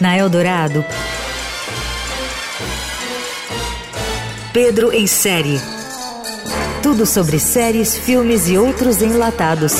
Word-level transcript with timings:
Na 0.00 0.16
Eldorado, 0.16 0.84
Pedro 4.52 4.92
em 4.92 5.06
série. 5.06 5.60
Tudo 6.82 7.04
sobre 7.04 7.38
séries, 7.38 7.96
filmes 7.96 8.48
e 8.48 8.56
outros 8.56 9.02
enlatados. 9.02 9.74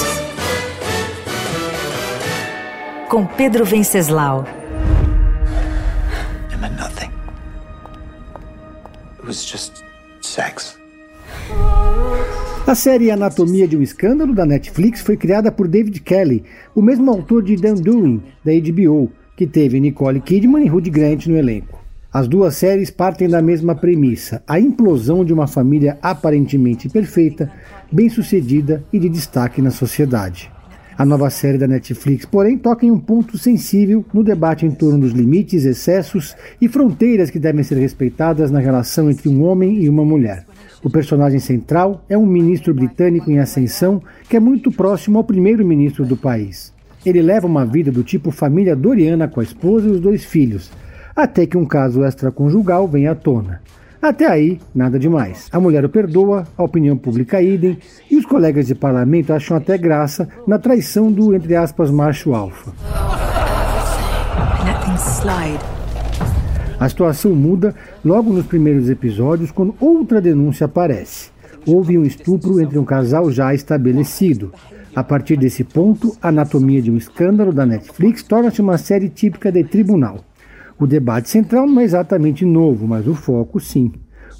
Com 3.08 3.26
Pedro 3.26 3.64
Venceslau. 3.64 4.44
It 6.50 6.58
meant 6.58 6.76
nothing. 6.76 7.10
It 9.18 9.26
was 9.26 9.44
just 9.44 9.82
sex. 10.20 10.76
A 12.66 12.74
série 12.74 13.12
Anatomia 13.12 13.68
de 13.68 13.76
um 13.76 13.80
Escândalo 13.80 14.34
da 14.34 14.44
Netflix 14.44 15.00
foi 15.00 15.16
criada 15.16 15.52
por 15.52 15.68
David 15.68 16.00
Kelly, 16.00 16.42
o 16.74 16.82
mesmo 16.82 17.08
autor 17.12 17.40
de 17.40 17.54
The 17.54 17.74
Undoing, 17.74 18.20
da 18.44 18.50
HBO, 18.52 19.08
que 19.36 19.46
teve 19.46 19.78
Nicole 19.78 20.20
Kidman 20.20 20.66
e 20.66 20.68
Hugh 20.68 20.90
Grant 20.90 21.28
no 21.28 21.36
elenco. 21.36 21.78
As 22.12 22.26
duas 22.26 22.56
séries 22.56 22.90
partem 22.90 23.28
da 23.28 23.40
mesma 23.40 23.76
premissa: 23.76 24.42
a 24.48 24.58
implosão 24.58 25.24
de 25.24 25.32
uma 25.32 25.46
família 25.46 25.96
aparentemente 26.02 26.88
perfeita, 26.88 27.48
bem-sucedida 27.92 28.82
e 28.92 28.98
de 28.98 29.08
destaque 29.08 29.62
na 29.62 29.70
sociedade. 29.70 30.50
A 30.98 31.04
nova 31.04 31.28
série 31.28 31.58
da 31.58 31.66
Netflix, 31.66 32.24
porém, 32.24 32.56
toca 32.56 32.86
em 32.86 32.90
um 32.90 32.98
ponto 32.98 33.36
sensível 33.36 34.02
no 34.14 34.24
debate 34.24 34.64
em 34.64 34.70
torno 34.70 35.00
dos 35.00 35.12
limites, 35.12 35.66
excessos 35.66 36.34
e 36.58 36.68
fronteiras 36.68 37.28
que 37.28 37.38
devem 37.38 37.62
ser 37.62 37.76
respeitadas 37.76 38.50
na 38.50 38.60
relação 38.60 39.10
entre 39.10 39.28
um 39.28 39.44
homem 39.44 39.82
e 39.82 39.90
uma 39.90 40.06
mulher. 40.06 40.46
O 40.82 40.88
personagem 40.88 41.38
central 41.38 42.02
é 42.08 42.16
um 42.16 42.24
ministro 42.24 42.72
britânico 42.72 43.30
em 43.30 43.38
ascensão 43.38 44.02
que 44.26 44.38
é 44.38 44.40
muito 44.40 44.72
próximo 44.72 45.18
ao 45.18 45.24
primeiro-ministro 45.24 46.06
do 46.06 46.16
país. 46.16 46.72
Ele 47.04 47.20
leva 47.20 47.46
uma 47.46 47.66
vida 47.66 47.92
do 47.92 48.02
tipo 48.02 48.30
família 48.30 48.74
Doriana 48.74 49.28
com 49.28 49.40
a 49.40 49.44
esposa 49.44 49.86
e 49.86 49.90
os 49.90 50.00
dois 50.00 50.24
filhos, 50.24 50.72
até 51.14 51.44
que 51.44 51.58
um 51.58 51.66
caso 51.66 52.04
extraconjugal 52.04 52.88
vem 52.88 53.06
à 53.06 53.14
tona. 53.14 53.60
Até 54.06 54.24
aí, 54.24 54.60
nada 54.72 55.00
demais. 55.00 55.48
A 55.50 55.58
mulher 55.58 55.84
o 55.84 55.88
perdoa, 55.88 56.46
a 56.56 56.62
opinião 56.62 56.96
pública 56.96 57.42
idem, 57.42 57.76
e 58.08 58.16
os 58.16 58.24
colegas 58.24 58.68
de 58.68 58.74
parlamento 58.76 59.32
acham 59.32 59.56
até 59.56 59.76
graça 59.76 60.28
na 60.46 60.60
traição 60.60 61.10
do, 61.10 61.34
entre 61.34 61.56
aspas, 61.56 61.90
macho 61.90 62.32
alfa. 62.32 62.72
A 66.78 66.88
situação 66.88 67.34
muda 67.34 67.74
logo 68.04 68.32
nos 68.32 68.46
primeiros 68.46 68.88
episódios 68.88 69.50
quando 69.50 69.74
outra 69.80 70.20
denúncia 70.20 70.66
aparece. 70.66 71.30
Houve 71.66 71.98
um 71.98 72.04
estupro 72.04 72.60
entre 72.60 72.78
um 72.78 72.84
casal 72.84 73.28
já 73.32 73.52
estabelecido. 73.52 74.52
A 74.94 75.02
partir 75.02 75.36
desse 75.36 75.64
ponto, 75.64 76.16
a 76.22 76.28
Anatomia 76.28 76.80
de 76.80 76.92
um 76.92 76.96
Escândalo 76.96 77.52
da 77.52 77.66
Netflix 77.66 78.22
torna-se 78.22 78.60
uma 78.60 78.78
série 78.78 79.08
típica 79.08 79.50
de 79.50 79.64
tribunal. 79.64 80.20
O 80.78 80.86
debate 80.86 81.30
central 81.30 81.66
não 81.66 81.80
é 81.80 81.84
exatamente 81.84 82.44
novo, 82.44 82.86
mas 82.86 83.06
o 83.06 83.14
foco 83.14 83.58
sim. 83.58 83.92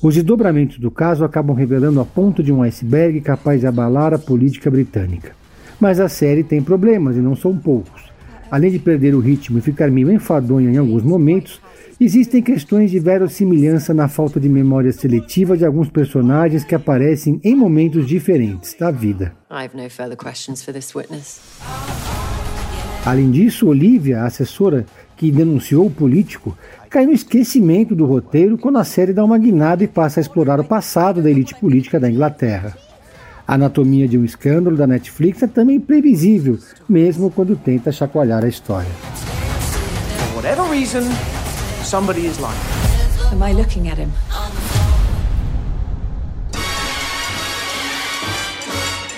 Os 0.03 0.15
desdobramentos 0.15 0.79
do 0.79 0.91
caso 0.91 1.25
acabam 1.25 1.57
revelando 1.57 1.99
a 1.99 2.05
ponta 2.05 2.43
de 2.43 2.53
um 2.53 2.63
iceberg 2.63 3.23
capaz 3.23 3.61
de 3.61 3.67
abalar 3.67 4.13
a 4.13 4.19
política 4.19 4.71
britânica. 4.71 5.33
Mas 5.81 5.99
a 5.99 6.11
série 6.11 6.45
tem 6.45 6.63
problemas 6.63 7.17
e 7.17 7.21
não 7.21 7.35
são 7.35 7.57
poucos. 7.57 8.05
Além 8.51 8.71
de 8.71 8.79
perder 8.79 9.15
o 9.15 9.21
ritmo 9.21 9.59
e 9.59 9.63
ficar 9.63 9.91
meio 9.91 10.13
enfadonha 10.13 10.71
em 10.71 10.77
alguns 10.77 11.03
momentos, 11.03 11.61
existem 11.99 12.43
questões 12.43 12.91
de 12.91 13.01
verossimilhança 13.01 13.95
na 13.95 14.07
falta 14.07 14.39
de 14.39 14.49
memória 14.49 14.93
seletiva 14.93 15.57
de 15.57 15.65
alguns 15.65 15.89
personagens 15.89 16.65
que 16.65 16.75
aparecem 16.75 17.41
em 17.43 17.57
momentos 17.57 18.07
diferentes 18.07 18.77
da 18.79 18.91
vida. 18.91 19.33
Além 23.07 23.31
disso, 23.31 23.69
Olivia, 23.69 24.21
a 24.21 24.27
assessora 24.27 24.85
que 25.17 25.33
denunciou 25.33 25.87
o 25.87 25.91
político, 25.91 26.57
cai 26.91 27.07
no 27.07 27.13
esquecimento 27.13 27.95
do 27.95 28.05
roteiro 28.05 28.59
quando 28.59 28.79
a 28.79 28.85
série 28.85 29.13
dá 29.13 29.25
uma 29.25 29.39
guinada 29.39 29.83
e 29.83 29.89
passa 29.89 30.21
a 30.21 30.23
explorar 30.23 30.61
o 30.61 30.65
passado 30.65 31.23
da 31.23 31.31
elite 31.31 31.55
política 31.55 31.99
da 31.99 32.11
Inglaterra. 32.11 32.77
A 33.49 33.55
anatomia 33.55 34.07
de 34.09 34.19
um 34.19 34.25
escândalo 34.25 34.77
da 34.77 34.87
Netflix 34.87 35.43
é 35.43 35.47
também 35.47 35.81
previsível, 35.81 36.59
mesmo 36.89 37.31
quando 37.31 37.57
tenta 37.57 37.93
chacoalhar 37.93 38.45
a 38.45 38.49
história. 38.49 38.91
For 38.91 40.37
whatever 40.37 40.69
reason, 40.69 41.03
somebody 41.85 42.27
is 42.27 42.39
lying. 42.39 42.77
Am 43.33 43.43
I 43.43 43.55
looking 43.55 43.89
at 43.89 43.99
him? 43.99 44.09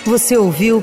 Você 0.04 0.36
ouviu 0.36 0.82